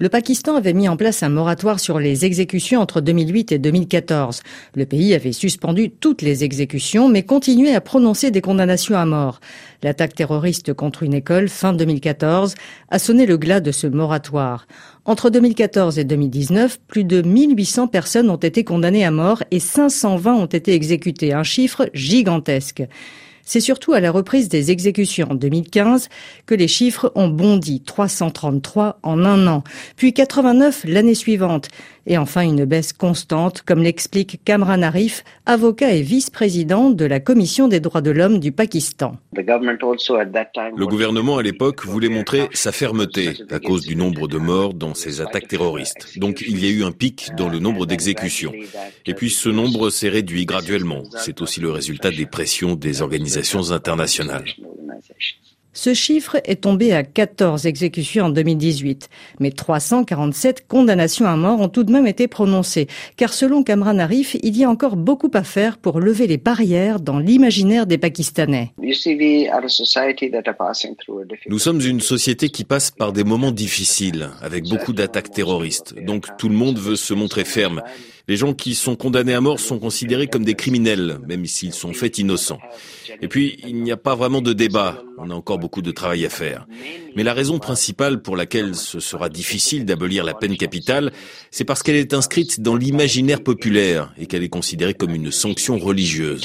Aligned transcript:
Le 0.00 0.08
Pakistan 0.08 0.56
avait 0.56 0.72
mis 0.72 0.88
en 0.88 0.96
place 0.96 1.22
un 1.22 1.28
moratoire 1.28 1.78
sur 1.78 2.00
les 2.00 2.24
exécutions 2.24 2.80
entre 2.80 3.00
2008 3.00 3.52
et 3.52 3.58
2014. 3.60 4.42
Le 4.74 4.86
pays 4.86 5.14
avait 5.14 5.30
suspendu 5.30 5.88
toutes 5.88 6.20
les 6.20 6.42
exécutions, 6.42 7.08
mais 7.08 7.22
continuait 7.22 7.76
à 7.76 7.80
prononcer 7.80 8.32
des 8.32 8.40
condamnations 8.40 8.96
à 8.96 9.06
mort. 9.06 9.38
L'attaque 9.84 10.16
terroriste 10.16 10.74
contre 10.74 11.04
une 11.04 11.14
école 11.14 11.48
fin 11.48 11.72
2014 11.72 12.56
a 12.88 12.98
sonné 12.98 13.24
le 13.24 13.36
glas 13.36 13.60
de 13.60 13.70
ce 13.70 13.86
moratoire. 13.86 14.66
Entre 15.04 15.30
2014 15.30 15.96
et 16.00 16.04
2019, 16.04 16.80
plus 16.88 17.04
de 17.04 17.22
1800 17.22 17.86
personnes 17.86 18.30
ont 18.30 18.36
été 18.36 18.64
condamnées 18.64 19.04
à 19.04 19.12
mort 19.12 19.44
et 19.52 19.60
520 19.60 20.34
ont 20.34 20.46
été 20.46 20.74
exécutées, 20.74 21.34
un 21.34 21.44
chiffre 21.44 21.88
gigantesque. 21.94 22.82
C'est 23.44 23.60
surtout 23.60 23.92
à 23.92 24.00
la 24.00 24.10
reprise 24.10 24.48
des 24.48 24.70
exécutions 24.70 25.28
en 25.30 25.34
2015 25.34 26.08
que 26.46 26.54
les 26.54 26.68
chiffres 26.68 27.12
ont 27.14 27.28
bondi 27.28 27.82
333 27.82 28.98
en 29.02 29.24
un 29.24 29.46
an, 29.46 29.62
puis 29.96 30.14
89 30.14 30.84
l'année 30.86 31.14
suivante, 31.14 31.68
et 32.06 32.16
enfin 32.16 32.40
une 32.42 32.64
baisse 32.64 32.92
constante, 32.92 33.62
comme 33.62 33.82
l'explique 33.82 34.40
Kamran 34.44 34.82
Arif, 34.82 35.24
avocat 35.46 35.92
et 35.92 36.02
vice-président 36.02 36.90
de 36.90 37.04
la 37.04 37.20
Commission 37.20 37.68
des 37.68 37.80
droits 37.80 38.00
de 38.00 38.10
l'homme 38.10 38.38
du 38.38 38.52
Pakistan. 38.52 39.16
Le 39.34 40.86
gouvernement 40.86 41.36
à 41.36 41.42
l'époque 41.42 41.84
voulait 41.84 42.08
montrer 42.08 42.48
sa 42.52 42.72
fermeté 42.72 43.34
à 43.50 43.58
cause 43.58 43.82
du 43.82 43.96
nombre 43.96 44.26
de 44.26 44.38
morts 44.38 44.74
dans 44.74 44.94
ces 44.94 45.20
attaques 45.20 45.48
terroristes. 45.48 46.18
Donc 46.18 46.42
il 46.46 46.64
y 46.64 46.66
a 46.66 46.70
eu 46.70 46.84
un 46.84 46.92
pic 46.92 47.30
dans 47.36 47.48
le 47.48 47.58
nombre 47.58 47.84
d'exécutions. 47.86 48.52
Et 49.06 49.14
puis 49.14 49.28
ce 49.30 49.48
nombre 49.50 49.90
s'est 49.90 50.08
réduit 50.08 50.46
graduellement. 50.46 51.02
C'est 51.18 51.42
aussi 51.42 51.60
le 51.60 51.70
résultat 51.70 52.10
des 52.10 52.26
pressions 52.26 52.74
des 52.74 53.02
organisations 53.02 53.33
internationales. 53.70 54.56
Ce 55.76 55.92
chiffre 55.92 56.36
est 56.44 56.62
tombé 56.62 56.92
à 56.92 57.02
14 57.02 57.66
exécutions 57.66 58.26
en 58.26 58.30
2018, 58.30 59.08
mais 59.40 59.50
347 59.50 60.68
condamnations 60.68 61.26
à 61.26 61.36
mort 61.36 61.60
ont 61.60 61.68
tout 61.68 61.82
de 61.82 61.90
même 61.90 62.06
été 62.06 62.28
prononcées, 62.28 62.86
car 63.16 63.34
selon 63.34 63.64
Kamran 63.64 63.98
Arif, 63.98 64.36
il 64.44 64.56
y 64.56 64.62
a 64.62 64.70
encore 64.70 64.94
beaucoup 64.94 65.32
à 65.34 65.42
faire 65.42 65.76
pour 65.78 65.98
lever 65.98 66.28
les 66.28 66.36
barrières 66.36 67.00
dans 67.00 67.18
l'imaginaire 67.18 67.86
des 67.86 67.98
Pakistanais. 67.98 68.72
Nous 71.48 71.58
sommes 71.58 71.80
une 71.80 72.00
société 72.00 72.50
qui 72.50 72.62
passe 72.62 72.92
par 72.92 73.12
des 73.12 73.24
moments 73.24 73.50
difficiles, 73.50 74.30
avec 74.42 74.68
beaucoup 74.68 74.92
d'attaques 74.92 75.32
terroristes, 75.32 75.96
donc 76.06 76.26
tout 76.38 76.48
le 76.48 76.54
monde 76.54 76.78
veut 76.78 76.96
se 76.96 77.14
montrer 77.14 77.44
ferme. 77.44 77.82
Les 78.26 78.36
gens 78.38 78.54
qui 78.54 78.74
sont 78.74 78.96
condamnés 78.96 79.34
à 79.34 79.42
mort 79.42 79.60
sont 79.60 79.78
considérés 79.78 80.28
comme 80.28 80.46
des 80.46 80.54
criminels, 80.54 81.18
même 81.28 81.44
s'ils 81.44 81.74
sont 81.74 81.92
faits 81.92 82.16
innocents. 82.16 82.60
Et 83.20 83.28
puis, 83.28 83.58
il 83.66 83.82
n'y 83.82 83.92
a 83.92 83.98
pas 83.98 84.14
vraiment 84.14 84.40
de 84.40 84.54
débat. 84.54 85.02
On 85.18 85.28
a 85.28 85.34
encore 85.34 85.58
beaucoup 85.64 85.80
de 85.80 85.92
travail 85.92 86.26
à 86.26 86.28
faire. 86.28 86.66
Mais 87.16 87.22
la 87.22 87.32
raison 87.32 87.58
principale 87.58 88.20
pour 88.20 88.36
laquelle 88.36 88.74
ce 88.74 89.00
sera 89.00 89.30
difficile 89.30 89.86
d'abolir 89.86 90.22
la 90.22 90.34
peine 90.34 90.58
capitale, 90.58 91.10
c'est 91.50 91.64
parce 91.64 91.82
qu'elle 91.82 91.96
est 91.96 92.12
inscrite 92.12 92.60
dans 92.60 92.76
l'imaginaire 92.76 93.42
populaire 93.42 94.12
et 94.18 94.26
qu'elle 94.26 94.42
est 94.42 94.50
considérée 94.50 94.92
comme 94.92 95.14
une 95.14 95.30
sanction 95.30 95.78
religieuse. 95.78 96.42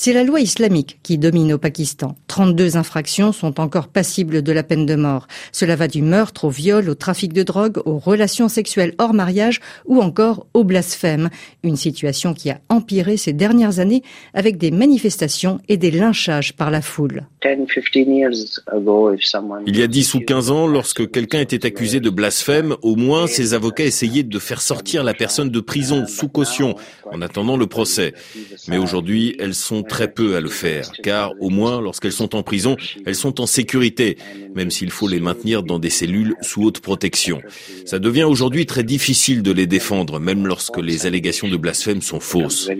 C'est 0.00 0.12
la 0.12 0.22
loi 0.22 0.40
islamique 0.40 1.00
qui 1.02 1.18
domine 1.18 1.54
au 1.54 1.58
Pakistan. 1.58 2.14
32 2.28 2.76
infractions 2.76 3.32
sont 3.32 3.58
encore 3.58 3.88
passibles 3.88 4.42
de 4.42 4.52
la 4.52 4.62
peine 4.62 4.86
de 4.86 4.94
mort. 4.94 5.26
Cela 5.50 5.74
va 5.74 5.88
du 5.88 6.02
meurtre 6.02 6.44
au 6.44 6.50
viol, 6.50 6.88
au 6.88 6.94
trafic 6.94 7.32
de 7.32 7.42
drogue, 7.42 7.82
aux 7.84 7.98
relations 7.98 8.48
sexuelles 8.48 8.94
hors 8.98 9.12
mariage 9.12 9.58
ou 9.86 10.00
encore 10.00 10.46
au 10.54 10.62
blasphème. 10.62 11.30
Une 11.64 11.74
situation 11.74 12.32
qui 12.32 12.48
a 12.48 12.60
empiré 12.68 13.16
ces 13.16 13.32
dernières 13.32 13.80
années 13.80 14.04
avec 14.34 14.56
des 14.56 14.70
manifestations 14.70 15.58
et 15.68 15.76
des 15.76 15.90
lynchages 15.90 16.52
par 16.52 16.70
la 16.70 16.80
foule. 16.80 17.26
Il 19.66 19.78
y 19.78 19.82
a 19.82 19.86
10 19.88 20.14
ou 20.14 20.20
15 20.20 20.50
ans, 20.52 20.66
lorsque 20.68 21.10
quelqu'un 21.10 21.40
était 21.40 21.66
accusé 21.66 21.98
de 21.98 22.10
blasphème, 22.10 22.76
au 22.82 22.94
moins 22.94 23.26
ses 23.26 23.52
avocats 23.52 23.84
essayaient 23.84 24.22
de 24.22 24.38
faire 24.38 24.60
sortir 24.60 25.02
la 25.02 25.14
personne 25.14 25.50
de 25.50 25.58
prison 25.58 26.06
sous 26.06 26.28
caution 26.28 26.76
en 27.10 27.20
attendant 27.20 27.56
le 27.56 27.66
procès. 27.66 28.14
Mais 28.68 28.78
aujourd'hui, 28.78 29.34
elles 29.40 29.54
sont 29.54 29.87
très 29.88 30.12
peu 30.12 30.36
à 30.36 30.40
le 30.40 30.48
faire, 30.48 30.92
car 31.02 31.32
au 31.40 31.50
moins 31.50 31.80
lorsqu'elles 31.80 32.12
sont 32.12 32.36
en 32.36 32.42
prison, 32.42 32.76
elles 33.04 33.14
sont 33.16 33.40
en 33.40 33.46
sécurité, 33.46 34.16
même 34.54 34.70
s'il 34.70 34.90
faut 34.90 35.08
les 35.08 35.20
maintenir 35.20 35.62
dans 35.62 35.78
des 35.78 35.90
cellules 35.90 36.36
sous 36.42 36.62
haute 36.64 36.80
protection. 36.80 37.40
Ça 37.86 37.98
devient 37.98 38.24
aujourd'hui 38.24 38.66
très 38.66 38.84
difficile 38.84 39.42
de 39.42 39.50
les 39.50 39.66
défendre, 39.66 40.20
même 40.20 40.46
lorsque 40.46 40.78
les 40.78 41.06
allégations 41.06 41.48
de 41.48 41.56
blasphème 41.56 42.02
sont 42.02 42.20
fausses. 42.20 42.70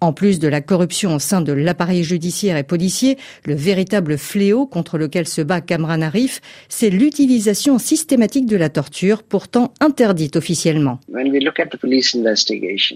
En 0.00 0.12
plus 0.12 0.38
de 0.38 0.46
la 0.46 0.60
corruption 0.60 1.16
au 1.16 1.18
sein 1.18 1.40
de 1.40 1.52
l'appareil 1.52 2.04
judiciaire 2.04 2.56
et 2.56 2.62
policier, 2.62 3.18
le 3.44 3.54
véritable 3.54 4.16
fléau 4.16 4.64
contre 4.64 4.96
lequel 4.96 5.26
se 5.26 5.40
bat 5.40 5.60
Kamran 5.60 6.02
Arif, 6.02 6.40
c'est 6.68 6.90
l'utilisation 6.90 7.80
systématique 7.80 8.46
de 8.46 8.56
la 8.56 8.68
torture, 8.68 9.24
pourtant 9.24 9.74
interdite 9.80 10.36
officiellement. 10.36 11.00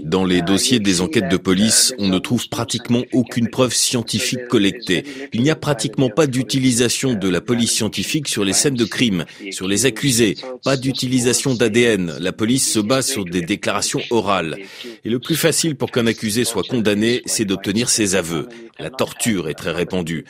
Dans 0.04 0.24
les 0.24 0.42
dossiers 0.42 0.78
des 0.78 1.00
enquêtes 1.00 1.28
de 1.28 1.36
police, 1.36 1.92
on 1.98 2.06
ne 2.06 2.18
trouve 2.18 2.48
pratiquement 2.48 3.02
aucune 3.12 3.48
preuve 3.48 3.74
scientifique 3.74 4.46
collectée. 4.48 5.04
Il 5.32 5.42
n'y 5.42 5.50
a 5.50 5.56
pratiquement 5.56 6.08
pas 6.08 6.28
d'utilisation 6.28 7.14
de 7.14 7.28
la 7.28 7.40
police 7.40 7.72
scientifique 7.72 8.28
sur 8.28 8.44
les 8.44 8.52
scènes 8.52 8.74
de 8.74 8.84
crime, 8.84 9.24
sur 9.50 9.66
les 9.66 9.86
accusés, 9.86 10.36
pas 10.62 10.76
d'utilisation 10.76 11.54
d'ADN. 11.54 12.14
La 12.20 12.32
police 12.32 12.72
se 12.72 12.78
base 12.78 13.08
sur 13.08 13.24
des 13.24 13.42
déclarations 13.42 14.00
orales. 14.10 14.56
Et 15.04 15.10
le 15.10 15.18
plus 15.18 15.36
facile 15.36 15.74
pour 15.74 15.90
qu'un 15.90 16.06
accusé 16.06 16.44
soit 16.44 16.62
condamné 16.62 16.91
c'est 17.26 17.44
d'obtenir 17.44 17.88
ses 17.88 18.14
aveux. 18.14 18.48
La 18.78 18.90
torture 18.90 19.48
est 19.48 19.54
très 19.54 19.70
répandue. 19.70 20.24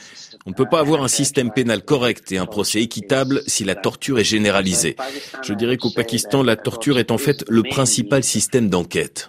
On 0.47 0.51
ne 0.51 0.55
peut 0.55 0.69
pas 0.69 0.81
avoir 0.81 1.03
un 1.03 1.09
système 1.09 1.53
pénal 1.53 1.83
correct 1.83 2.33
et 2.33 2.39
un 2.39 2.47
procès 2.47 2.83
équitable 2.83 3.43
si 3.47 3.65
la 3.65 3.75
torture 3.75 4.19
est 4.19 4.25
généralisée. 4.25 4.97
Je 5.43 5.55
dirais 5.55 5.77
qu'au 5.77 5.91
Pakistan, 5.91 6.43
la 6.43 6.57
torture 6.57 6.99
est 6.99 7.11
en 7.11 7.19
fait 7.19 7.45
le 7.49 7.63
principal 7.63 8.25
système 8.25 8.69
d'enquête. 8.69 9.29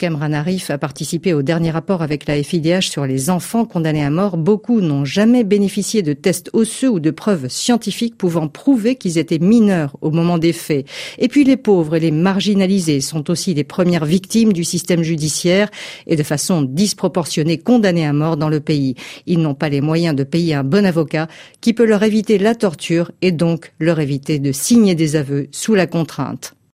Kamran 0.00 0.32
Arif 0.32 0.70
a 0.70 0.78
participé 0.78 1.34
au 1.34 1.42
dernier 1.42 1.70
rapport 1.70 2.00
avec 2.00 2.26
la 2.26 2.42
FIDH 2.42 2.88
sur 2.88 3.04
les 3.04 3.28
enfants 3.28 3.66
condamnés 3.66 4.02
à 4.02 4.08
mort. 4.08 4.38
Beaucoup 4.38 4.80
n'ont 4.80 5.04
jamais 5.04 5.44
bénéficié 5.44 6.00
de 6.00 6.14
tests 6.14 6.48
osseux 6.54 6.88
ou 6.88 7.00
de 7.00 7.10
preuves 7.10 7.48
scientifiques 7.48 8.16
pouvant 8.16 8.48
prouver 8.48 8.96
qu'ils 8.96 9.18
étaient 9.18 9.38
mineurs 9.38 9.98
au 10.00 10.10
moment 10.10 10.38
des 10.38 10.54
faits. 10.54 10.86
Et 11.18 11.28
puis 11.28 11.44
les 11.44 11.58
pauvres 11.58 11.96
et 11.96 12.00
les 12.00 12.12
marginalisés 12.12 13.02
sont 13.02 13.30
aussi 13.30 13.52
les 13.52 13.62
premières 13.62 14.06
victimes 14.06 14.54
du 14.54 14.64
système 14.64 15.02
judiciaire 15.02 15.68
et 16.06 16.16
de 16.16 16.22
façon 16.22 16.62
disproportionnée 16.62 17.58
condamnés 17.90 18.06
à 18.06 18.12
mort 18.12 18.36
dans 18.36 18.48
le 18.48 18.60
pays. 18.60 18.94
Ils 19.26 19.40
n'ont 19.40 19.54
pas 19.54 19.68
les 19.68 19.80
moyens 19.80 20.14
de 20.14 20.24
payer 20.24 20.54
un 20.54 20.64
bon 20.64 20.86
avocat 20.86 21.28
qui 21.60 21.72
peut 21.72 21.84
leur 21.84 22.02
éviter 22.02 22.38
la 22.38 22.54
torture 22.54 23.10
et 23.20 23.32
donc 23.32 23.72
leur 23.80 24.00
éviter 24.00 24.38
de 24.38 24.52
signer 24.52 24.94
des 24.94 25.16
aveux 25.16 25.48
sous 25.50 25.74
la 25.74 25.86
contrainte. 25.86 26.54